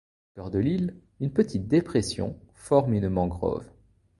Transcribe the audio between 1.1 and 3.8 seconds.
une petite dépression, forme une mangrove.